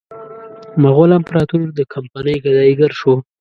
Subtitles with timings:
[0.83, 3.13] مغول امپراطور د کمپنۍ ګدایي ګر شو.